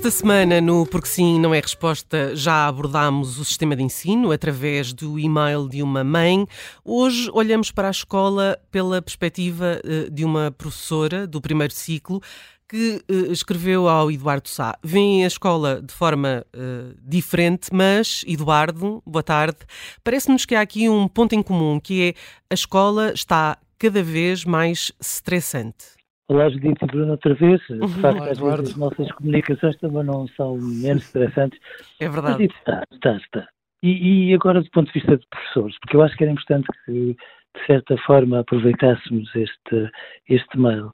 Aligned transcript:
Esta 0.00 0.10
semana, 0.10 0.62
no 0.62 0.86
Porque 0.86 1.06
Sim 1.06 1.38
Não 1.38 1.54
é 1.54 1.60
Resposta, 1.60 2.34
já 2.34 2.66
abordámos 2.66 3.38
o 3.38 3.44
sistema 3.44 3.76
de 3.76 3.82
ensino 3.82 4.32
através 4.32 4.94
do 4.94 5.18
e-mail 5.18 5.68
de 5.68 5.82
uma 5.82 6.02
mãe. 6.02 6.46
Hoje 6.82 7.30
olhamos 7.34 7.70
para 7.70 7.88
a 7.88 7.90
escola 7.90 8.58
pela 8.70 9.02
perspectiva 9.02 9.78
eh, 9.84 10.08
de 10.10 10.24
uma 10.24 10.50
professora 10.50 11.26
do 11.26 11.38
primeiro 11.38 11.74
ciclo 11.74 12.18
que 12.66 13.04
uh, 13.10 13.30
escreveu 13.30 13.90
ao 13.90 14.10
Eduardo 14.10 14.48
Sá. 14.48 14.74
Vem 14.82 15.22
a 15.22 15.26
escola 15.26 15.82
de 15.82 15.92
forma 15.92 16.46
uh, 16.56 16.96
diferente, 17.02 17.68
mas, 17.70 18.24
Eduardo, 18.26 19.02
boa 19.04 19.22
tarde. 19.22 19.58
Parece-nos 20.02 20.46
que 20.46 20.54
há 20.54 20.62
aqui 20.62 20.88
um 20.88 21.06
ponto 21.08 21.34
em 21.34 21.42
comum, 21.42 21.78
que 21.78 22.08
é 22.08 22.14
a 22.48 22.54
escola 22.54 23.12
está 23.12 23.58
cada 23.78 24.02
vez 24.02 24.46
mais 24.46 24.92
estressante. 24.98 25.99
Olá, 26.30 26.48
Judite 26.48 26.84
e 26.84 26.86
Bruno, 26.86 27.10
outra 27.10 27.34
vez. 27.34 27.60
De 27.66 28.00
facto, 28.00 28.22
às 28.22 28.38
vezes 28.38 28.70
as 28.70 28.76
nossas 28.76 29.10
comunicações 29.10 29.76
também 29.78 30.04
não 30.04 30.28
são 30.28 30.56
menos 30.58 31.02
estressantes. 31.02 31.58
É 31.98 32.08
verdade. 32.08 32.46
Mas 32.46 32.56
está, 32.56 32.84
está, 32.92 33.16
está. 33.16 33.48
E, 33.82 34.28
e, 34.30 34.34
agora, 34.34 34.62
do 34.62 34.70
ponto 34.70 34.86
de 34.86 34.92
vista 34.92 35.16
de 35.16 35.26
professores, 35.26 35.76
porque 35.80 35.96
eu 35.96 36.02
acho 36.02 36.16
que 36.16 36.22
era 36.22 36.32
importante 36.32 36.68
que, 36.84 37.16
de 37.16 37.66
certa 37.66 37.96
forma, 38.06 38.38
aproveitássemos 38.38 39.28
este, 39.34 39.90
este 40.28 40.56
mail. 40.56 40.92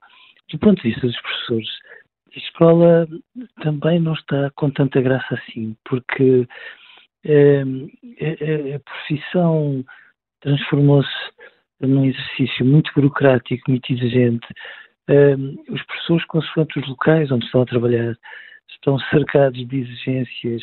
Do 0.51 0.59
ponto 0.59 0.81
de 0.81 0.89
vista 0.89 1.07
dos 1.07 1.21
professores, 1.21 1.69
a 2.35 2.39
escola 2.39 3.07
também 3.61 4.01
não 4.01 4.15
está 4.15 4.51
com 4.55 4.71
tanta 4.71 5.03
graça 5.03 5.35
assim, 5.35 5.77
porque 5.85 6.49
eh, 7.27 7.63
a, 7.63 8.77
a 8.77 8.81
profissão 8.81 9.85
transformou-se 10.41 11.11
num 11.83 12.07
exercício 12.07 12.65
muito 12.65 12.91
burocrático, 12.95 13.71
muito 13.71 13.93
exigente, 13.93 14.47
os 15.69 15.83
professores, 15.85 16.25
consoante 16.27 16.79
os 16.79 16.89
locais 16.89 17.31
onde 17.31 17.45
estão 17.45 17.63
a 17.63 17.67
trabalhar, 17.67 18.17
estão 18.69 18.99
cercados 18.99 19.67
de 19.67 19.77
exigências 19.77 20.63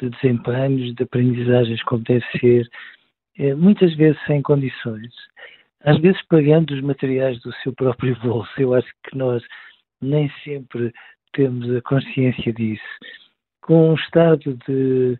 de 0.00 0.10
desempenhos, 0.10 0.94
de 0.94 1.02
aprendizagens 1.02 1.82
como 1.84 2.02
deve 2.02 2.24
ser, 2.38 2.68
é, 3.38 3.54
muitas 3.54 3.94
vezes 3.94 4.20
sem 4.26 4.42
condições, 4.42 5.12
às 5.84 5.98
vezes 6.00 6.20
pagando 6.28 6.74
os 6.74 6.80
materiais 6.80 7.40
do 7.40 7.52
seu 7.56 7.72
próprio 7.72 8.18
bolso. 8.20 8.50
Eu 8.58 8.74
acho 8.74 8.88
que 9.04 9.16
nós 9.16 9.42
nem 10.00 10.30
sempre 10.44 10.92
temos 11.32 11.74
a 11.74 11.80
consciência 11.82 12.52
disso. 12.52 12.82
Com 13.62 13.90
um 13.90 13.94
estado 13.94 14.58
de, 14.66 15.18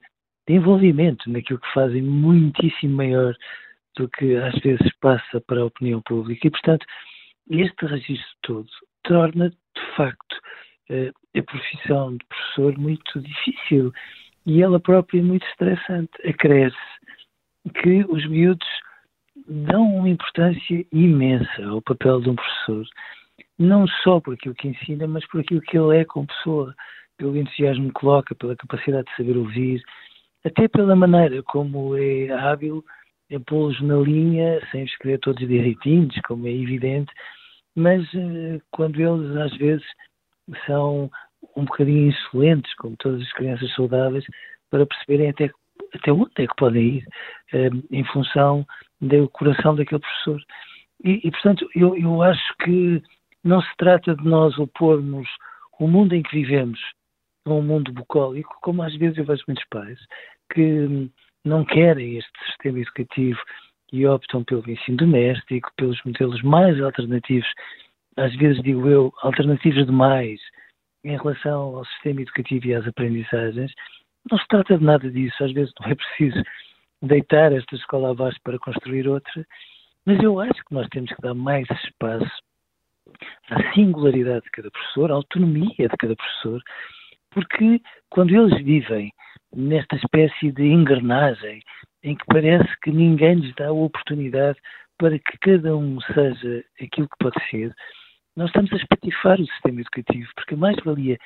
de 0.48 0.54
envolvimento 0.54 1.30
naquilo 1.30 1.60
que 1.60 1.72
fazem 1.72 2.02
muitíssimo 2.02 2.96
maior 2.96 3.34
do 3.96 4.08
que 4.08 4.36
às 4.36 4.54
vezes 4.60 4.90
passa 5.00 5.40
para 5.46 5.60
a 5.60 5.66
opinião 5.66 6.00
pública. 6.02 6.46
E, 6.46 6.50
portanto, 6.50 6.84
este 7.60 7.86
registro 7.86 8.26
todo 8.42 8.68
torna, 9.04 9.50
de 9.50 9.96
facto, 9.96 10.36
eh, 10.88 11.12
a 11.36 11.42
profissão 11.42 12.16
de 12.16 12.24
professor 12.26 12.78
muito 12.78 13.20
difícil 13.20 13.92
e 14.46 14.62
ela 14.62 14.80
própria 14.80 15.22
muito 15.22 15.46
estressante. 15.46 16.10
Acresce 16.26 16.76
que 17.82 18.04
os 18.08 18.26
miúdos 18.28 18.66
dão 19.46 19.82
uma 19.96 20.08
importância 20.08 20.84
imensa 20.92 21.64
ao 21.64 21.82
papel 21.82 22.20
de 22.20 22.30
um 22.30 22.36
professor, 22.36 22.86
não 23.58 23.86
só 24.02 24.20
por 24.20 24.34
aquilo 24.34 24.54
que 24.54 24.68
ensina, 24.68 25.06
mas 25.06 25.26
por 25.28 25.40
aquilo 25.40 25.60
que 25.60 25.76
ele 25.76 25.98
é 25.98 26.04
como 26.04 26.26
pessoa, 26.26 26.74
pelo 27.16 27.36
entusiasmo 27.36 27.88
que 27.88 28.00
coloca, 28.00 28.34
pela 28.34 28.56
capacidade 28.56 29.06
de 29.08 29.16
saber 29.16 29.36
ouvir, 29.36 29.82
até 30.44 30.68
pela 30.68 30.96
maneira 30.96 31.42
como 31.42 31.96
é 31.96 32.30
hábil 32.30 32.84
em 33.30 33.40
pô-los 33.40 33.80
na 33.80 33.96
linha, 33.96 34.60
sem 34.70 34.84
escrever 34.84 35.18
todos 35.20 35.46
direitinhos, 35.46 36.14
como 36.26 36.46
é 36.46 36.50
evidente, 36.50 37.12
mas 37.74 38.02
uh, 38.14 38.62
quando 38.70 39.00
eles 39.00 39.36
às 39.36 39.56
vezes 39.56 39.86
são 40.66 41.10
um 41.56 41.64
bocadinho 41.64 42.08
insolentes, 42.08 42.74
como 42.74 42.96
todas 42.96 43.22
as 43.22 43.32
crianças 43.32 43.72
saudáveis, 43.74 44.24
para 44.70 44.86
perceberem 44.86 45.30
até, 45.30 45.50
até 45.94 46.12
onde 46.12 46.30
é 46.38 46.46
que 46.46 46.56
podem 46.56 46.82
ir 46.82 47.06
uh, 47.52 47.86
em 47.90 48.04
função 48.04 48.66
do 49.00 49.28
coração 49.30 49.74
daquele 49.74 50.00
professor. 50.00 50.40
E, 51.04 51.20
e 51.24 51.30
portanto, 51.30 51.68
eu, 51.74 51.96
eu 51.96 52.22
acho 52.22 52.56
que 52.62 53.02
não 53.42 53.60
se 53.60 53.76
trata 53.76 54.14
de 54.14 54.24
nós 54.24 54.56
opormos 54.58 55.28
o 55.78 55.88
mundo 55.88 56.14
em 56.14 56.22
que 56.22 56.36
vivemos 56.36 56.80
a 57.44 57.50
um 57.50 57.62
mundo 57.62 57.92
bucólico, 57.92 58.56
como 58.62 58.82
às 58.82 58.94
vezes 58.96 59.18
eu 59.18 59.24
vejo 59.24 59.42
muitos 59.48 59.64
pais 59.68 59.98
que 60.52 61.10
não 61.44 61.64
querem 61.64 62.18
este 62.18 62.30
sistema 62.46 62.78
educativo 62.78 63.40
e 63.92 64.06
optam 64.06 64.42
pelo 64.42 64.68
ensino 64.68 64.96
doméstico, 64.96 65.70
pelos 65.76 66.02
modelos 66.04 66.42
mais 66.42 66.80
alternativos, 66.80 67.48
às 68.16 68.34
vezes 68.36 68.62
digo 68.62 68.88
eu, 68.88 69.12
alternativos 69.22 69.86
demais 69.86 70.40
em 71.04 71.16
relação 71.16 71.76
ao 71.76 71.84
sistema 71.84 72.22
educativo 72.22 72.66
e 72.66 72.74
às 72.74 72.86
aprendizagens. 72.86 73.72
Não 74.30 74.38
se 74.38 74.48
trata 74.48 74.78
de 74.78 74.84
nada 74.84 75.10
disso, 75.10 75.44
às 75.44 75.52
vezes 75.52 75.72
não 75.80 75.90
é 75.90 75.94
preciso 75.94 76.42
deitar 77.02 77.52
esta 77.52 77.74
escola 77.74 78.12
abaixo 78.12 78.38
para 78.42 78.58
construir 78.58 79.08
outra, 79.08 79.46
mas 80.06 80.22
eu 80.22 80.40
acho 80.40 80.64
que 80.64 80.74
nós 80.74 80.88
temos 80.88 81.12
que 81.12 81.22
dar 81.22 81.34
mais 81.34 81.66
espaço 81.84 82.42
à 83.50 83.72
singularidade 83.74 84.44
de 84.44 84.50
cada 84.50 84.70
professor, 84.70 85.10
à 85.10 85.14
autonomia 85.14 85.88
de 85.88 85.96
cada 85.98 86.16
professor, 86.16 86.62
porque 87.30 87.80
quando 88.10 88.34
eles 88.34 88.64
vivem 88.64 89.12
nesta 89.54 89.96
espécie 89.96 90.52
de 90.52 90.64
engrenagem 90.64 91.62
em 92.02 92.16
que 92.16 92.24
parece 92.26 92.68
que 92.82 92.90
ninguém 92.90 93.34
lhes 93.36 93.54
dá 93.54 93.68
a 93.68 93.72
oportunidade 93.72 94.58
para 94.98 95.18
que 95.18 95.38
cada 95.40 95.76
um 95.76 96.00
seja 96.00 96.64
aquilo 96.80 97.08
que 97.08 97.18
pode 97.18 97.50
ser, 97.50 97.74
nós 98.36 98.48
estamos 98.48 98.72
a 98.72 98.76
espatifar 98.76 99.40
o 99.40 99.46
sistema 99.46 99.80
educativo, 99.80 100.28
porque 100.34 100.54
a 100.54 100.56
mais-valia, 100.56 101.18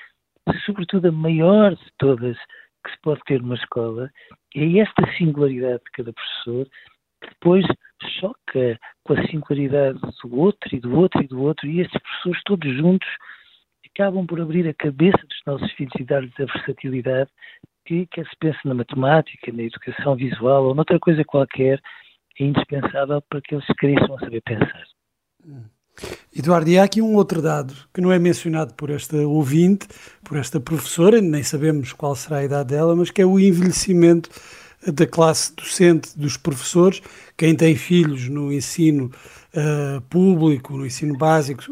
sobretudo 0.64 1.08
a 1.08 1.12
maior 1.12 1.74
de 1.74 1.92
todas 1.98 2.36
que 2.84 2.90
se 2.90 2.98
pode 3.02 3.20
ter 3.26 3.40
numa 3.40 3.54
escola, 3.54 4.10
é 4.54 4.78
esta 4.78 5.12
singularidade 5.16 5.82
de 5.84 5.90
cada 5.92 6.12
professor, 6.12 6.66
que 7.22 7.28
depois 7.30 7.64
choca 8.20 8.78
com 9.04 9.14
a 9.14 9.26
singularidade 9.28 9.98
do 10.00 10.36
outro 10.36 10.74
e 10.74 10.80
do 10.80 10.96
outro 10.96 11.22
e 11.22 11.26
do 11.26 11.42
outro, 11.42 11.66
e 11.66 11.80
estes 11.80 12.00
professores 12.00 12.42
todos 12.44 12.76
juntos 12.76 13.08
acabam 13.90 14.26
por 14.26 14.40
abrir 14.40 14.68
a 14.68 14.74
cabeça 14.74 15.18
dos 15.26 15.40
nossos 15.46 15.72
filhos 15.72 15.94
e 15.98 16.04
dar-lhes 16.04 16.32
a 16.38 16.44
versatilidade 16.44 17.30
que 17.86 18.06
quer 18.06 18.26
se 18.26 18.36
pense 18.38 18.58
na 18.64 18.74
matemática, 18.74 19.52
na 19.52 19.62
educação 19.62 20.16
visual 20.16 20.64
ou 20.64 20.74
noutra 20.74 20.98
coisa 20.98 21.24
qualquer, 21.24 21.80
é 22.38 22.44
indispensável 22.44 23.22
para 23.22 23.40
que 23.40 23.54
eles 23.54 23.66
cresçam 23.78 24.16
a 24.16 24.20
saber 24.20 24.42
pensar. 24.42 24.84
Eduardo, 26.36 26.68
e 26.68 26.78
há 26.78 26.84
aqui 26.84 27.00
um 27.00 27.14
outro 27.14 27.40
dado 27.40 27.72
que 27.94 28.00
não 28.00 28.12
é 28.12 28.18
mencionado 28.18 28.74
por 28.74 28.90
esta 28.90 29.16
ouvinte, 29.16 29.86
por 30.22 30.36
esta 30.36 30.60
professora, 30.60 31.20
nem 31.20 31.42
sabemos 31.42 31.92
qual 31.92 32.14
será 32.14 32.38
a 32.38 32.44
idade 32.44 32.70
dela, 32.70 32.94
mas 32.94 33.10
que 33.10 33.22
é 33.22 33.26
o 33.26 33.40
envelhecimento 33.40 34.28
da 34.92 35.06
classe 35.06 35.54
docente, 35.54 36.18
dos 36.18 36.36
professores. 36.36 37.00
Quem 37.36 37.56
tem 37.56 37.74
filhos 37.74 38.28
no 38.28 38.52
ensino 38.52 39.10
uh, 39.54 40.00
público, 40.02 40.76
no 40.76 40.84
ensino 40.84 41.16
básico, 41.16 41.62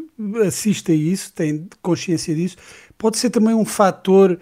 assiste 0.46 0.93
a 0.93 0.94
isso, 0.94 1.32
tem 1.34 1.69
consciência 1.82 2.34
disso. 2.34 2.56
Pode 2.96 3.19
ser 3.19 3.28
também 3.28 3.55
um 3.55 3.67
fator 3.67 4.38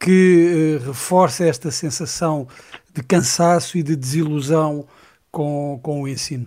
que 0.00 0.78
uh, 0.80 0.86
reforça 0.86 1.44
esta 1.44 1.70
sensação 1.70 2.46
de 2.94 3.02
cansaço 3.02 3.78
e 3.78 3.82
de 3.82 3.96
desilusão 3.96 4.86
com, 5.30 5.78
com 5.82 6.02
o 6.02 6.08
ensino? 6.08 6.46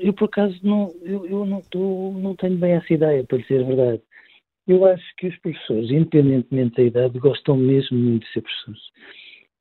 Eu, 0.00 0.12
por 0.12 0.24
acaso, 0.24 0.58
não, 0.62 0.92
eu, 1.02 1.26
eu 1.26 1.46
não, 1.46 1.60
tô, 1.70 2.12
não 2.18 2.34
tenho 2.34 2.56
bem 2.56 2.72
essa 2.72 2.92
ideia, 2.92 3.24
para 3.24 3.38
dizer 3.38 3.62
a 3.62 3.66
verdade. 3.66 4.02
Eu 4.66 4.84
acho 4.84 5.04
que 5.16 5.28
os 5.28 5.36
professores, 5.38 5.90
independentemente 5.90 6.76
da 6.76 6.82
idade, 6.82 7.18
gostam 7.18 7.56
mesmo 7.56 7.96
muito 7.96 8.26
de 8.26 8.32
ser 8.32 8.42
professores. 8.42 8.82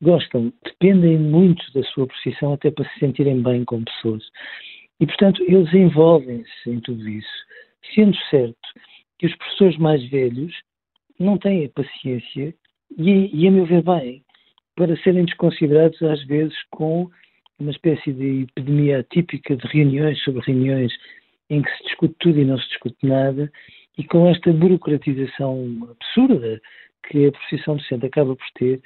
Gostam, 0.02 0.54
dependem 0.64 1.18
muito 1.20 1.64
da 1.74 1.84
sua 1.84 2.08
profissão 2.08 2.54
até 2.54 2.72
para 2.72 2.90
se 2.90 3.00
sentirem 3.00 3.42
bem 3.42 3.64
como 3.66 3.86
pessoas. 3.86 4.24
E, 5.00 5.06
portanto, 5.06 5.44
eles 5.44 5.72
envolvem-se 5.74 6.70
em 6.70 6.80
tudo 6.80 7.08
isso, 7.08 7.46
sendo 7.94 8.16
certo 8.30 8.58
que 9.18 9.28
os 9.28 9.36
professores 9.36 9.78
mais 9.78 10.04
velhos 10.10 10.54
não 11.20 11.38
têm 11.38 11.66
a 11.66 11.70
paciência 11.70 12.54
e, 12.98 13.30
e 13.34 13.48
a 13.48 13.52
meu 13.52 13.66
ver, 13.66 13.84
bem, 13.84 14.24
para 14.76 14.96
serem 15.04 15.26
desconsiderados 15.26 16.02
às 16.02 16.24
vezes 16.26 16.56
com 16.72 17.10
uma 17.60 17.72
espécie 17.72 18.14
de 18.14 18.44
epidemia 18.44 19.06
típica 19.12 19.56
de 19.56 19.68
reuniões 19.68 20.22
sobre 20.24 20.42
reuniões 20.42 20.94
em 21.50 21.62
que 21.62 21.78
se 21.78 21.84
discute 21.84 22.16
tudo 22.20 22.40
e 22.40 22.46
não 22.46 22.58
se 22.58 22.68
discute 22.70 23.06
nada, 23.06 23.52
e 23.98 24.04
com 24.04 24.28
esta 24.28 24.54
burocratização 24.54 25.90
absurda 25.92 26.62
que 27.08 27.28
a 27.28 27.32
profissão 27.32 27.76
docente 27.76 28.06
acaba 28.06 28.36
por 28.36 28.46
ter 28.56 28.82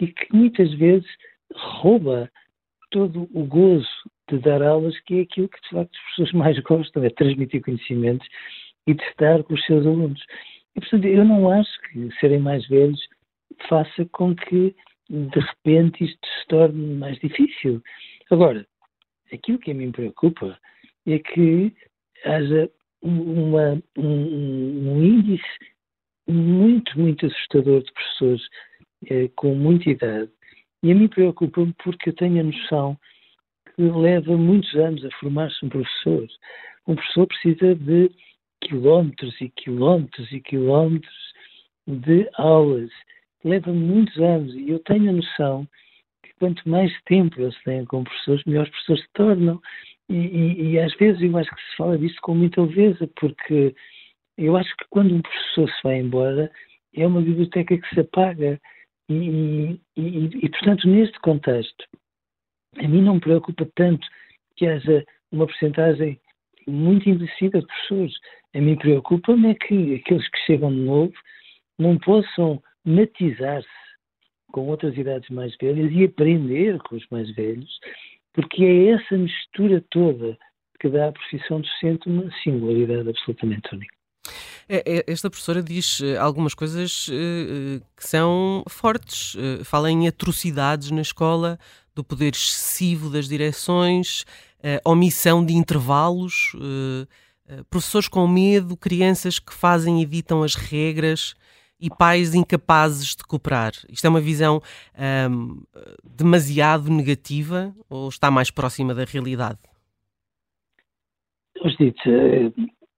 e 0.00 0.08
que 0.08 0.26
muitas 0.32 0.72
vezes 0.74 1.08
rouba 1.54 2.30
todo 2.90 3.28
o 3.32 3.44
gozo 3.44 3.88
de 4.30 4.38
dar 4.38 4.62
aulas, 4.62 4.98
que 5.00 5.18
é 5.18 5.22
aquilo 5.22 5.48
que 5.48 5.60
de 5.62 5.68
facto 5.70 5.96
as 5.96 6.10
pessoas 6.10 6.32
mais 6.32 6.58
gostam, 6.60 7.04
é 7.04 7.10
transmitir 7.10 7.62
conhecimentos 7.62 8.26
e 8.86 8.94
de 8.94 9.02
estar 9.04 9.42
com 9.44 9.54
os 9.54 9.64
seus 9.64 9.86
alunos. 9.86 10.22
E, 10.78 10.80
portanto, 10.80 11.06
eu 11.06 11.24
não 11.24 11.50
acho 11.50 11.80
que 11.82 12.08
serem 12.20 12.38
mais 12.38 12.66
velhos 12.68 13.00
faça 13.68 14.04
com 14.12 14.34
que 14.36 14.74
de 15.10 15.40
repente 15.40 16.04
isto 16.04 16.20
se 16.24 16.46
torne 16.46 16.94
mais 16.94 17.18
difícil. 17.18 17.82
Agora, 18.30 18.64
aquilo 19.32 19.58
que 19.58 19.74
mim 19.74 19.90
preocupa 19.90 20.56
é 21.04 21.18
que 21.18 21.74
haja 22.24 22.70
uma, 23.02 23.82
um, 23.96 24.04
um, 24.04 25.02
índice 25.02 25.42
muito, 26.28 26.96
muito 26.98 27.26
assustador 27.26 27.82
de 27.82 27.92
professores 27.92 28.42
eh, 29.10 29.30
com 29.34 29.54
muita 29.56 29.90
idade. 29.90 30.30
E 30.82 30.92
a 30.92 30.94
mim 30.94 31.08
preocupa-me 31.08 31.74
porque 31.82 32.10
eu 32.10 32.14
tenho 32.14 32.40
a 32.40 32.44
noção 32.44 32.96
que 33.74 33.82
leva 33.82 34.36
muitos 34.36 34.72
anos 34.76 35.04
a 35.04 35.10
formar-se 35.18 35.64
um 35.64 35.68
professor. 35.68 36.28
Um 36.86 36.94
professor 36.94 37.26
precisa 37.26 37.74
de 37.74 38.10
quilómetros 38.60 39.40
e 39.40 39.48
quilómetros 39.50 40.30
e 40.32 40.40
quilómetros 40.40 41.34
de 41.86 42.28
aulas. 42.34 42.90
Leva 43.44 43.72
muitos 43.72 44.16
anos 44.18 44.54
e 44.54 44.70
eu 44.70 44.78
tenho 44.80 45.10
a 45.10 45.12
noção 45.12 45.66
que 46.22 46.32
quanto 46.38 46.68
mais 46.68 46.92
tempo 47.04 47.40
eles 47.40 47.56
têm 47.62 47.84
como 47.84 48.04
professores, 48.04 48.44
melhores 48.44 48.70
professores 48.70 49.02
se 49.02 49.12
tornam. 49.14 49.60
E, 50.08 50.14
e, 50.14 50.70
e, 50.70 50.78
às 50.78 50.94
vezes 50.96 51.20
eu 51.22 51.36
acho 51.36 51.50
que 51.50 51.62
se 51.62 51.76
fala 51.76 51.98
disso 51.98 52.16
com 52.22 52.34
muita 52.34 52.62
leveza, 52.62 53.08
porque 53.20 53.74
eu 54.36 54.56
acho 54.56 54.74
que 54.76 54.84
quando 54.90 55.14
um 55.14 55.22
professor 55.22 55.68
se 55.68 55.82
vai 55.82 55.98
embora, 55.98 56.50
é 56.94 57.06
uma 57.06 57.20
biblioteca 57.20 57.76
que 57.76 57.94
se 57.94 58.00
apaga. 58.00 58.60
E, 59.10 59.80
e 59.96 60.48
portanto, 60.50 60.86
neste 60.86 61.18
contexto, 61.20 61.84
a 62.78 62.86
mim 62.86 63.02
não 63.02 63.14
me 63.14 63.20
preocupa 63.20 63.66
tanto 63.74 64.06
que 64.56 64.66
haja 64.66 65.04
uma 65.32 65.46
porcentagem 65.46 66.20
muito 66.66 67.08
envelhecida 67.08 67.60
de 67.60 67.66
professores. 67.66 68.14
A 68.54 68.60
mim 68.60 68.76
preocupa-me 68.76 69.50
é 69.50 69.54
que 69.54 69.94
aqueles 69.96 70.28
que 70.30 70.38
chegam 70.46 70.70
de 70.70 70.80
novo 70.80 71.12
não 71.78 71.98
possam 71.98 72.62
matizar-se 72.84 73.68
com 74.52 74.68
outras 74.68 74.96
idades 74.96 75.28
mais 75.28 75.54
velhas 75.60 75.92
e 75.92 76.04
aprender 76.04 76.78
com 76.80 76.96
os 76.96 77.06
mais 77.10 77.30
velhos 77.34 77.70
porque 78.38 78.64
é 78.64 78.90
essa 78.90 79.16
mistura 79.16 79.84
toda 79.90 80.38
que 80.80 80.88
dá 80.88 81.08
à 81.08 81.12
profissão 81.12 81.60
docente 81.60 82.08
uma 82.08 82.30
singularidade 82.42 83.08
absolutamente 83.08 83.74
única. 83.74 83.92
É, 84.68 84.98
é, 84.98 85.04
esta 85.08 85.28
professora 85.28 85.60
diz 85.60 86.00
eh, 86.00 86.16
algumas 86.16 86.54
coisas 86.54 87.08
eh, 87.10 87.80
que 87.96 88.06
são 88.06 88.62
fortes. 88.68 89.34
Eh, 89.36 89.64
fala 89.64 89.90
em 89.90 90.06
atrocidades 90.06 90.92
na 90.92 91.00
escola, 91.00 91.58
do 91.96 92.04
poder 92.04 92.32
excessivo 92.32 93.10
das 93.10 93.26
direções, 93.26 94.24
omissão 94.84 95.44
de 95.44 95.54
intervalos, 95.54 96.52
professores 97.70 98.08
com 98.08 98.26
medo, 98.26 98.76
crianças 98.76 99.38
que 99.38 99.54
fazem 99.54 100.00
e 100.00 100.02
editam 100.02 100.42
as 100.42 100.54
regras 100.54 101.34
e 101.80 101.88
pais 101.88 102.34
incapazes 102.34 103.14
de 103.14 103.22
cooperar. 103.24 103.72
Isto 103.88 104.06
é 104.06 104.10
uma 104.10 104.20
visão 104.20 104.60
um, 105.30 105.62
demasiado 106.04 106.90
negativa 106.90 107.72
ou 107.88 108.08
está 108.08 108.30
mais 108.30 108.50
próxima 108.50 108.94
da 108.94 109.04
realidade? 109.04 109.58
Judite, 111.62 112.08
eh, 112.08 112.52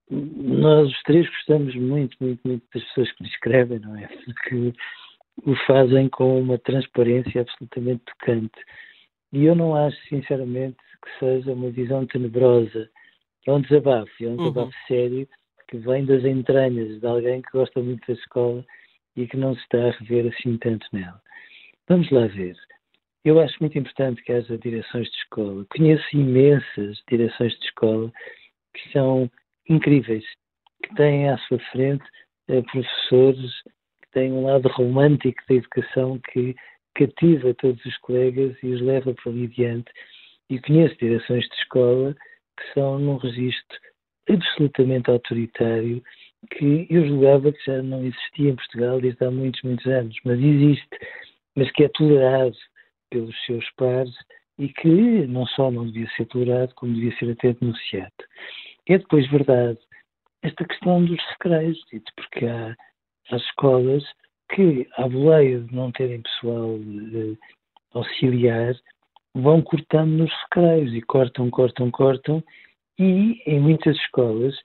nós 0.09 0.89
os 0.89 1.01
três 1.03 1.27
gostamos 1.27 1.75
muito, 1.75 2.15
muito, 2.19 2.39
muito 2.45 2.63
das 2.73 2.83
pessoas 2.85 3.11
que 3.13 3.23
nos 3.23 3.31
escrevem, 3.31 3.79
não 3.79 3.95
é? 3.95 4.07
Porque 4.07 4.73
o 5.45 5.55
fazem 5.65 6.09
com 6.09 6.39
uma 6.39 6.57
transparência 6.59 7.41
absolutamente 7.41 8.03
tocante. 8.05 8.59
E 9.31 9.45
eu 9.45 9.55
não 9.55 9.75
acho, 9.75 9.97
sinceramente, 10.09 10.77
que 11.03 11.19
seja 11.19 11.53
uma 11.53 11.71
visão 11.71 12.05
tenebrosa. 12.05 12.89
É 13.47 13.51
um 13.51 13.61
desabafo, 13.61 14.11
é 14.21 14.27
um 14.27 14.37
desabafo 14.37 14.67
uhum. 14.67 14.87
sério 14.87 15.27
que 15.67 15.77
vem 15.77 16.05
das 16.05 16.23
entranhas 16.23 16.99
de 16.99 17.07
alguém 17.07 17.41
que 17.41 17.51
gosta 17.53 17.81
muito 17.81 18.05
da 18.05 18.13
escola 18.13 18.63
e 19.15 19.25
que 19.27 19.37
não 19.37 19.55
se 19.55 19.61
está 19.61 19.87
a 19.87 19.91
rever 19.91 20.31
assim 20.31 20.57
tanto 20.57 20.85
nela. 20.91 21.21
Vamos 21.87 22.09
lá 22.11 22.27
ver. 22.27 22.55
Eu 23.23 23.39
acho 23.39 23.55
muito 23.59 23.77
importante 23.77 24.21
que 24.23 24.31
haja 24.31 24.57
direções 24.57 25.07
de 25.09 25.17
escola. 25.17 25.65
Conheço 25.75 26.05
imensas 26.13 27.01
direções 27.09 27.53
de 27.59 27.65
escola 27.65 28.11
que 28.73 28.91
são 28.91 29.29
incríveis, 29.69 30.25
que 30.83 30.95
têm 30.95 31.29
à 31.29 31.37
sua 31.39 31.59
frente 31.71 32.03
eh, 32.47 32.61
professores 32.63 33.51
que 34.01 34.11
têm 34.11 34.31
um 34.31 34.45
lado 34.45 34.67
romântico 34.69 35.41
da 35.47 35.55
educação 35.55 36.19
que 36.31 36.55
cativa 36.95 37.53
todos 37.53 37.83
os 37.85 37.97
colegas 37.97 38.57
e 38.63 38.67
os 38.67 38.81
leva 38.81 39.13
para 39.13 39.31
ali 39.31 39.45
adiante. 39.45 39.91
E 40.49 40.59
conheço 40.59 40.97
direções 40.97 41.47
de 41.47 41.55
escola 41.55 42.15
que 42.61 42.73
são 42.73 42.99
num 42.99 43.17
registro 43.17 43.77
absolutamente 44.29 45.09
autoritário 45.09 46.03
que 46.49 46.87
eu 46.89 47.07
julgava 47.07 47.51
que 47.51 47.65
já 47.65 47.81
não 47.83 48.03
existia 48.03 48.49
em 48.49 48.55
Portugal 48.55 48.99
desde 48.99 49.23
há 49.25 49.31
muitos, 49.31 49.61
muitos 49.61 49.85
anos, 49.85 50.15
mas 50.25 50.39
existe, 50.39 50.99
mas 51.55 51.71
que 51.71 51.83
é 51.83 51.89
tolerado 51.89 52.55
pelos 53.09 53.35
seus 53.45 53.69
pares 53.71 54.13
e 54.57 54.69
que 54.69 55.27
não 55.27 55.45
só 55.47 55.69
não 55.69 55.85
devia 55.85 56.09
ser 56.15 56.25
tolerado, 56.25 56.73
como 56.75 56.93
devia 56.93 57.15
ser 57.17 57.31
até 57.31 57.53
denunciado. 57.53 58.11
É 58.87 58.97
depois 58.97 59.29
verdade 59.29 59.79
esta 60.43 60.65
questão 60.65 61.05
dos 61.05 61.19
recreios, 61.29 61.79
porque 62.15 62.45
há 62.45 62.75
as 63.31 63.41
escolas 63.43 64.03
que, 64.53 64.87
à 64.97 65.07
boleia 65.07 65.59
de 65.61 65.73
não 65.73 65.91
terem 65.91 66.21
pessoal 66.21 66.77
eh, 66.77 67.37
auxiliar, 67.93 68.75
vão 69.33 69.61
cortando 69.61 70.11
nos 70.11 70.31
recreios 70.43 70.93
e 70.93 71.01
cortam, 71.01 71.49
cortam, 71.49 71.89
cortam, 71.91 72.43
e 72.99 73.41
em 73.45 73.59
muitas 73.59 73.95
escolas 73.97 74.55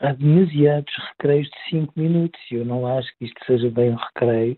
há 0.00 0.12
demasiados 0.12 0.92
recreios 1.10 1.48
de 1.48 1.70
5 1.70 1.92
minutos 1.96 2.40
eu 2.50 2.64
não 2.64 2.86
acho 2.86 3.08
que 3.18 3.26
isto 3.26 3.44
seja 3.46 3.70
bem 3.70 3.90
um 3.90 3.96
recreio. 3.96 4.56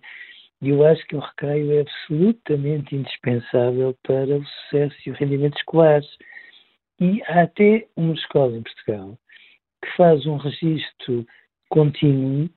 E 0.63 0.71
eu 0.71 0.87
acho 0.87 1.07
que 1.07 1.17
o 1.17 1.21
recreio 1.21 1.73
é 1.73 1.81
absolutamente 1.81 2.97
indispensável 2.97 3.95
para 4.03 4.39
o 4.39 4.45
sucesso 4.45 4.97
e 5.05 5.11
o 5.11 5.15
rendimento 5.15 5.57
escolares. 5.59 6.09
E 6.99 7.23
há 7.25 7.43
até 7.43 7.87
uma 7.95 8.15
escola 8.15 8.57
em 8.57 8.63
Portugal 8.63 9.19
que 9.83 9.97
faz 9.97 10.25
um 10.25 10.37
registro 10.37 11.27
contínuo 11.69 12.49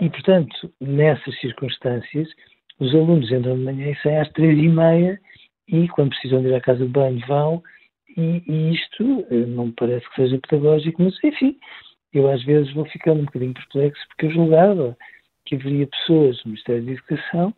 e, 0.00 0.10
portanto, 0.10 0.72
nessas 0.80 1.38
circunstâncias, 1.40 2.28
os 2.78 2.94
alunos 2.94 3.30
entram 3.32 3.56
de 3.56 3.64
manhã 3.64 3.90
e 3.90 4.02
saem 4.02 4.18
às 4.18 4.30
três 4.32 4.58
e 4.58 4.68
meia 4.68 5.18
e, 5.70 5.88
quando 5.88 6.10
precisam 6.10 6.42
de 6.42 6.48
ir 6.48 6.54
à 6.54 6.60
casa 6.60 6.84
de 6.84 6.90
banho, 6.90 7.20
vão 7.26 7.62
e, 8.16 8.42
e 8.46 8.74
isto 8.74 9.26
eh, 9.30 9.46
não 9.46 9.66
me 9.66 9.72
parece 9.72 10.08
que 10.10 10.16
seja 10.16 10.38
pedagógico, 10.38 11.02
mas 11.02 11.14
enfim, 11.22 11.56
eu 12.12 12.28
às 12.30 12.42
vezes 12.44 12.72
vou 12.74 12.84
ficando 12.86 13.20
um 13.20 13.24
bocadinho 13.24 13.54
perplexo 13.54 14.04
porque 14.08 14.26
eu 14.26 14.32
julgava 14.32 14.96
que 15.44 15.54
haveria 15.54 15.86
pessoas 15.86 16.42
no 16.44 16.50
Ministério 16.50 16.84
da 16.84 16.92
Educação 16.92 17.54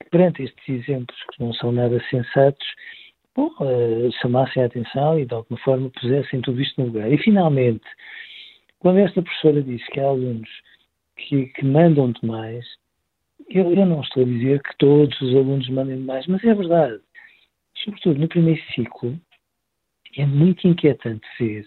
que, 0.00 0.10
perante 0.10 0.42
estes 0.44 0.68
exemplos 0.68 1.16
que 1.32 1.42
não 1.42 1.52
são 1.54 1.72
nada 1.72 2.02
sensatos, 2.08 2.66
bom, 3.34 3.50
uh, 3.60 4.12
chamassem 4.20 4.62
a 4.62 4.66
atenção 4.66 5.18
e 5.18 5.26
de 5.26 5.34
alguma 5.34 5.58
forma 5.60 5.90
pusessem 5.90 6.40
tudo 6.40 6.60
isto 6.60 6.80
no 6.80 6.88
lugar. 6.88 7.10
E 7.10 7.18
finalmente, 7.18 7.84
quando 8.78 8.98
esta 8.98 9.22
professora 9.22 9.62
disse 9.62 9.84
que 9.90 10.00
há 10.00 10.04
alunos 10.04 10.48
que, 11.16 11.46
que 11.46 11.64
mandam 11.64 12.12
demais, 12.12 12.64
eu, 13.48 13.72
eu 13.74 13.86
não 13.86 14.00
estou 14.00 14.22
a 14.22 14.26
dizer 14.26 14.62
que 14.62 14.76
todos 14.78 15.20
os 15.20 15.34
alunos 15.34 15.68
mandem 15.68 15.96
demais, 15.96 16.26
mas 16.26 16.42
é 16.44 16.54
verdade. 16.54 17.00
Sobretudo 17.84 18.20
no 18.20 18.28
primeiro 18.28 18.62
ciclo, 18.72 19.18
é 20.16 20.26
muito 20.26 20.66
inquietante 20.66 21.26
ver 21.38 21.66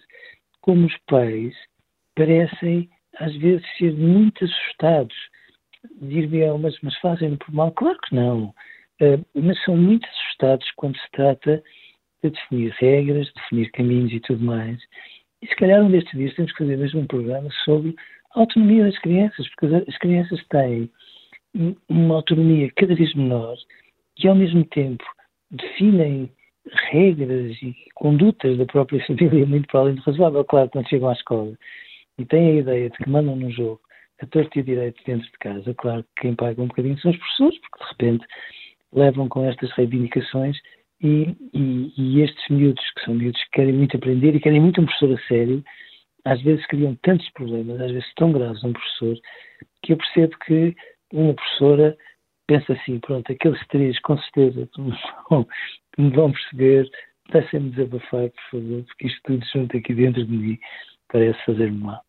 como 0.62 0.88
os 0.88 0.98
pais 1.08 1.56
parecem, 2.16 2.90
às 3.20 3.36
vezes, 3.38 3.66
ser 3.78 3.94
muito 3.94 4.44
assustados. 4.44 5.16
Dir-me, 6.02 6.46
mas, 6.58 6.76
mas 6.82 6.98
fazem 7.00 7.38
por 7.38 7.54
mal? 7.54 7.72
Claro 7.72 7.98
que 8.00 8.16
não. 8.16 8.54
Uh, 9.02 9.24
mas 9.34 9.62
são 9.64 9.78
muito 9.78 10.08
assustados 10.08 10.70
quando 10.76 10.98
se 10.98 11.12
trata 11.12 11.64
de 12.22 12.30
definir 12.30 12.72
regras, 12.78 13.32
definir 13.34 13.72
caminhos 13.72 14.12
e 14.12 14.20
tudo 14.20 14.44
mais. 14.44 14.78
E 15.42 15.48
se 15.48 15.56
calhar 15.56 15.82
um 15.82 15.90
destes 15.90 16.18
dias 16.18 16.36
temos 16.36 16.52
que 16.52 16.58
fazer 16.58 16.78
mesmo 16.78 17.00
um 17.00 17.08
programa 17.08 17.50
sobre 17.64 17.96
a 18.36 18.42
autonomia 18.42 18.84
das 18.84 19.00
crianças, 19.00 19.48
porque 19.50 19.74
as 19.90 19.98
crianças 20.00 20.46
têm 20.50 20.92
uma 21.88 22.16
autonomia 22.16 22.70
cada 22.76 22.94
vez 22.94 23.14
menor 23.16 23.56
e 24.22 24.28
ao 24.28 24.36
mesmo 24.36 24.66
tempo 24.66 25.04
definem 25.52 26.32
regras 26.92 27.56
e 27.62 27.76
condutas 27.96 28.58
da 28.58 28.66
própria 28.66 29.04
família 29.08 29.46
muito 29.46 29.68
para 29.68 29.82
além 29.82 29.96
do 29.96 30.02
razoável. 30.02 30.44
Claro, 30.46 30.70
quando 30.70 30.90
chegam 30.90 31.10
à 31.10 31.14
escola 31.14 31.58
e 32.18 32.26
têm 32.26 32.50
a 32.50 32.60
ideia 32.62 32.90
de 32.90 32.98
que 32.98 33.10
mandam 33.10 33.36
num 33.36 33.52
jogo 33.52 33.80
a 34.22 34.26
torto 34.28 34.60
e 34.60 34.64
direito 34.64 35.02
dentro 35.06 35.26
de 35.26 35.38
casa, 35.40 35.74
claro 35.76 36.04
que 36.04 36.24
quem 36.24 36.36
paga 36.36 36.62
um 36.62 36.68
bocadinho 36.68 37.00
são 37.00 37.12
os 37.12 37.18
professores, 37.18 37.58
porque 37.60 37.84
de 37.84 37.90
repente 37.90 38.26
levam 38.92 39.30
com 39.30 39.46
estas 39.46 39.72
reivindicações 39.72 40.58
e, 41.02 41.36
e, 41.54 41.94
e, 41.98 42.22
estes 42.22 42.50
miúdos, 42.50 42.84
que 42.96 43.06
são 43.06 43.14
miúdos 43.14 43.42
que 43.46 43.52
querem 43.52 43.74
muito 43.74 43.96
aprender 43.96 44.36
e 44.36 44.40
querem 44.42 44.60
muito 44.60 44.82
um 44.82 44.86
professor 44.86 45.18
a 45.18 45.28
sério, 45.28 45.64
às 46.26 46.42
vezes 46.42 46.66
criam 46.68 46.98
tantos 47.02 47.30
problemas, 47.32 47.80
às 47.80 47.92
vezes 47.92 48.14
tão 48.16 48.34
graves 48.34 48.64
um 48.64 48.74
professor, 48.74 49.16
que 49.82 49.94
eu 49.94 49.98
percebo 49.98 50.38
que 50.46 50.76
uma 51.14 51.34
professora 51.34 51.98
pensa 52.50 52.74
assim, 52.74 53.00
pronto, 53.00 53.32
aqueles 53.32 53.60
três 53.68 54.00
com 54.02 54.18
certeza 54.18 54.68
me 55.98 56.10
vão 56.10 56.32
perceber, 56.32 56.90
deixem-me 57.32 57.70
desabafar, 57.70 58.28
por 58.32 58.44
favor, 58.52 58.84
porque 58.86 59.08
isto 59.08 59.22
tudo 59.24 59.46
junto 59.54 59.78
aqui 59.78 59.94
dentro 59.94 60.26
de 60.26 60.36
mim 60.36 60.60
parece 61.12 61.40
fazer-me 61.46 61.78
mal. 61.78 62.04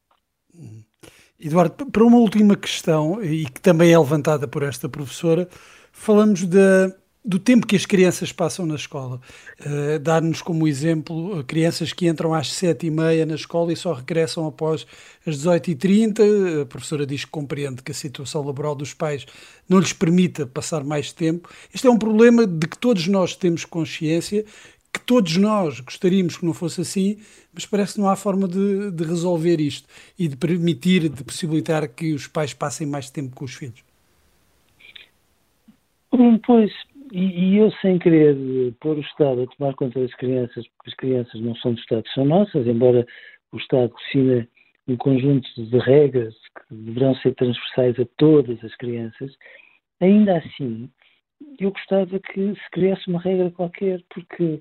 Eduardo, 1.39 1.91
para 1.91 2.05
uma 2.05 2.17
última 2.17 2.57
questão, 2.57 3.23
e 3.23 3.45
que 3.45 3.61
também 3.61 3.93
é 3.93 3.99
levantada 3.99 4.49
por 4.49 4.63
esta 4.63 4.89
professora, 4.89 5.47
falamos 5.93 6.47
da, 6.47 6.89
do 7.25 7.39
tempo 7.39 7.67
que 7.67 7.77
as 7.77 7.85
crianças 7.85 8.33
passam 8.33 8.65
na 8.65 8.75
escola. 8.75 9.21
Uh, 9.61 9.99
Dar-nos 9.99 10.41
como 10.41 10.67
exemplo 10.67 11.45
crianças 11.45 11.93
que 11.93 12.09
entram 12.09 12.33
às 12.33 12.53
sete 12.53 12.87
e 12.87 12.91
meia 12.91 13.27
na 13.27 13.35
escola 13.35 13.73
e 13.73 13.77
só 13.77 13.93
regressam 13.93 14.47
após 14.47 14.87
as 15.27 15.37
18h30. 15.37 16.63
A 16.63 16.67
professora 16.67 17.07
diz 17.07 17.25
que 17.25 17.31
compreende 17.31 17.83
que 17.83 17.93
a 17.93 17.95
situação 17.95 18.43
laboral 18.43 18.75
dos 18.75 18.95
pais 18.95 19.27
não 19.69 19.79
lhes 19.79 19.93
permita 19.93 20.47
passar 20.47 20.83
mais 20.83 21.13
tempo. 21.13 21.51
Este 21.75 21.87
é 21.87 21.91
um 21.91 21.99
problema 21.99 22.47
de 22.47 22.67
que 22.67 22.79
todos 22.79 23.07
nós 23.07 23.37
temos 23.37 23.65
consciência, 23.67 24.45
que 24.93 25.01
todos 25.01 25.37
nós 25.37 25.81
gostaríamos 25.81 26.39
que 26.39 26.47
não 26.47 26.55
fosse 26.55 26.81
assim, 26.81 27.19
mas 27.53 27.67
parece 27.67 27.95
que 27.95 28.01
não 28.01 28.09
há 28.09 28.17
forma 28.17 28.49
de, 28.49 28.91
de 28.91 29.05
resolver 29.05 29.61
isto 29.61 29.87
e 30.19 30.27
de 30.27 30.37
permitir, 30.37 31.09
de 31.09 31.23
possibilitar 31.23 31.87
que 31.87 32.15
os 32.15 32.27
pais 32.27 32.55
passem 32.55 32.87
mais 32.87 33.11
tempo 33.11 33.37
com 33.37 33.45
os 33.45 33.55
filhos. 33.55 33.85
Pois, 36.45 36.73
e, 37.13 37.55
e, 37.55 37.57
eu, 37.57 37.71
sem 37.83 37.99
querer 37.99 38.37
pôr 38.81 38.97
o 38.97 39.01
Estado 39.01 39.43
a 39.43 39.57
tomar 39.57 39.75
conta 39.75 40.01
das 40.01 40.15
crianças, 40.15 40.67
porque 40.77 40.91
as 40.91 40.95
crianças 40.97 41.41
não 41.41 41.55
são 41.57 41.75
do 41.75 41.81
Estado, 41.81 42.05
são 42.15 42.25
nossas, 42.25 42.67
embora 42.67 43.07
o 43.53 43.57
Estado 43.59 43.93
defina 43.95 44.47
um 44.87 44.97
conjunto 44.97 45.49
de 45.57 45.79
regras 45.79 46.35
que 46.35 46.75
deverão 46.75 47.15
ser 47.17 47.35
transversais 47.35 47.99
a 47.99 48.07
todas 48.17 48.63
as 48.65 48.75
crianças, 48.77 49.33
ainda 50.01 50.39
assim, 50.39 50.91
eu 51.59 51.71
gostava 51.71 52.19
que 52.19 52.55
se 52.55 52.71
criasse 52.73 53.09
uma 53.09 53.21
regra 53.21 53.51
qualquer, 53.51 54.03
porque 54.13 54.61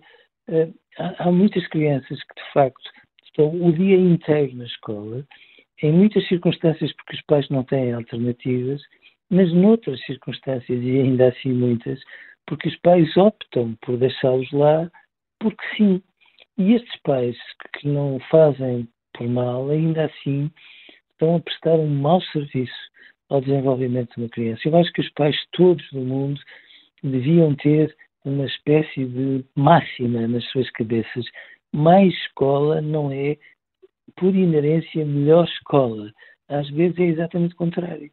uh, 0.50 0.74
há, 0.98 1.28
há, 1.28 1.32
muitas 1.32 1.66
crianças 1.68 2.20
que, 2.24 2.42
de 2.42 2.54
facto, 2.54 2.90
estão 3.26 3.50
o 3.50 3.72
dia 3.72 3.98
inteiro 3.98 4.56
na 4.56 4.66
escola, 4.66 5.26
em 5.82 5.92
muitas 5.92 6.28
circunstâncias 6.28 6.94
porque 6.94 7.16
os 7.16 7.22
pais 7.24 7.50
não 7.50 7.64
têm 7.64 7.94
alternativas, 7.94 8.82
mas 9.30 9.54
noutras 9.54 10.04
circunstâncias, 10.06 10.82
e 10.82 11.00
ainda 11.00 11.30
assim 11.30 11.54
muitas, 11.54 12.00
porque 12.50 12.68
os 12.68 12.76
pais 12.78 13.16
optam 13.16 13.78
por 13.86 13.96
deixá-los 13.96 14.52
lá 14.52 14.90
porque 15.40 15.64
sim. 15.78 16.02
E 16.58 16.74
estes 16.74 17.00
pais 17.04 17.38
que 17.74 17.88
não 17.88 18.20
fazem 18.32 18.90
por 19.14 19.28
mal, 19.28 19.70
ainda 19.70 20.06
assim, 20.06 20.52
estão 21.12 21.36
a 21.36 21.40
prestar 21.40 21.76
um 21.76 21.88
mau 21.88 22.20
serviço 22.22 22.74
ao 23.30 23.40
desenvolvimento 23.40 24.16
de 24.16 24.24
uma 24.24 24.30
criança. 24.30 24.62
Eu 24.66 24.76
acho 24.76 24.92
que 24.92 25.02
os 25.02 25.10
pais 25.12 25.38
todos 25.52 25.88
do 25.92 26.02
mundo 26.02 26.42
deviam 27.04 27.54
ter 27.56 27.96
uma 28.26 28.46
espécie 28.46 29.06
de 29.06 29.46
máxima 29.56 30.28
nas 30.28 30.44
suas 30.46 30.70
cabeças. 30.72 31.26
Mais 31.72 32.12
escola 32.26 32.82
não 32.82 33.12
é, 33.12 33.38
por 34.16 34.36
inerência, 34.36 35.06
melhor 35.06 35.46
escola. 35.46 36.12
Às 36.50 36.68
vezes 36.72 36.98
é 36.98 37.04
exatamente 37.04 37.54
o 37.54 37.58
contrário. 37.58 38.12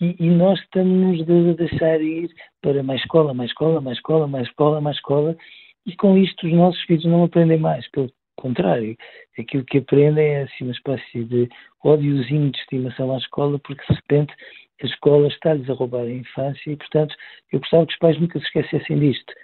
E, 0.00 0.16
e, 0.18 0.28
nós 0.28 0.58
estamos 0.60 1.20
a 1.20 1.52
deixar 1.52 2.00
ir 2.00 2.28
para 2.64 2.82
mais 2.82 3.02
escola, 3.02 3.34
mais 3.34 3.50
escola, 3.50 3.78
mais 3.78 3.98
escola, 3.98 4.26
mais 4.26 4.48
escola, 4.48 4.80
mais 4.80 4.96
escola, 4.96 5.36
e 5.84 5.94
com 5.96 6.16
isto 6.16 6.46
os 6.46 6.52
nossos 6.54 6.80
filhos 6.84 7.04
não 7.04 7.24
aprendem 7.24 7.58
mais, 7.58 7.86
pelo 7.90 8.10
contrário, 8.36 8.96
aquilo 9.38 9.66
que 9.66 9.78
aprendem 9.78 10.26
é 10.26 10.42
assim 10.44 10.64
uma 10.64 10.72
espécie 10.72 11.24
de 11.24 11.46
ódiozinho 11.84 12.50
de 12.50 12.58
estimação 12.58 13.14
à 13.14 13.18
escola, 13.18 13.58
porque 13.58 13.84
de 13.86 13.94
repente 13.94 14.34
a 14.82 14.86
escola 14.86 15.28
está-lhes 15.28 15.68
a 15.68 15.74
roubar 15.74 16.04
a 16.04 16.10
infância 16.10 16.70
e, 16.70 16.76
portanto, 16.76 17.14
eu 17.52 17.60
gostava 17.60 17.86
que 17.86 17.92
os 17.92 17.98
pais 17.98 18.18
nunca 18.18 18.38
se 18.38 18.46
esquecessem 18.46 18.98
disto. 18.98 19.34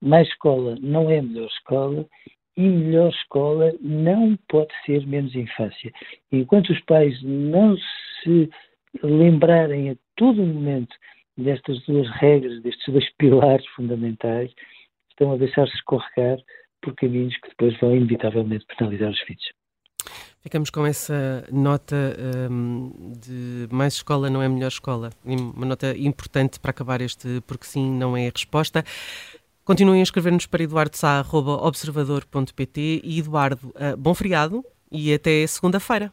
Mais 0.00 0.28
escola 0.28 0.76
não 0.80 1.10
é 1.10 1.20
melhor 1.20 1.48
escola 1.48 2.06
e 2.56 2.62
melhor 2.62 3.10
escola 3.10 3.72
não 3.80 4.38
pode 4.48 4.72
ser 4.86 5.04
menos 5.04 5.34
infância. 5.34 5.92
Enquanto 6.30 6.70
os 6.70 6.80
pais 6.82 7.20
não 7.24 7.76
se 8.22 8.48
lembrarem 9.02 9.90
a 9.90 9.96
todo 10.14 10.46
momento 10.46 10.94
destas 11.38 11.80
duas 11.86 12.08
regras, 12.16 12.60
destes 12.62 12.92
dois 12.92 13.08
pilares 13.16 13.66
fundamentais, 13.68 14.52
estão 15.10 15.32
a 15.32 15.36
deixar-se 15.36 15.74
escorregar 15.74 16.38
por 16.82 16.94
caminhos 16.94 17.34
que 17.40 17.48
depois 17.48 17.78
vão 17.80 17.96
inevitavelmente 17.96 18.66
penalizar 18.76 19.10
os 19.10 19.20
filhos. 19.20 19.44
Ficamos 20.40 20.70
com 20.70 20.86
essa 20.86 21.44
nota 21.50 21.96
um, 22.50 23.12
de 23.18 23.66
mais 23.70 23.94
escola 23.94 24.30
não 24.30 24.40
é 24.40 24.48
melhor 24.48 24.68
escola. 24.68 25.10
Uma 25.24 25.66
nota 25.66 25.96
importante 25.96 26.60
para 26.60 26.70
acabar 26.70 27.00
este 27.00 27.42
porque 27.46 27.66
sim 27.66 27.90
não 27.90 28.16
é 28.16 28.28
a 28.28 28.30
resposta. 28.30 28.84
Continuem 29.64 29.98
a 30.00 30.04
escrever-nos 30.04 30.46
para 30.46 30.62
eduardo.observador.pt 30.62 33.00
e 33.04 33.18
Eduardo, 33.18 33.68
uh, 33.68 33.96
bom 33.98 34.14
feriado 34.14 34.64
e 34.90 35.12
até 35.12 35.46
segunda-feira. 35.46 36.10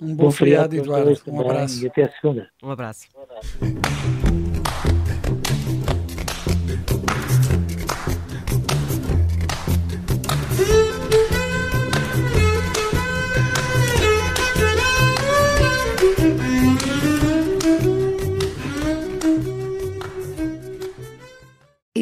Um 0.00 0.14
bom, 0.14 0.24
bom 0.24 0.30
feriado, 0.30 0.76
Eduardo. 0.76 1.18
Um 1.28 1.40
abraço. 1.40 1.82
E 1.82 1.86
até 1.86 2.04
a 2.04 2.12
segunda. 2.12 2.50
Um 2.62 2.70
abraço. 2.70 3.08
Um 3.16 3.22
abraço. 3.22 3.58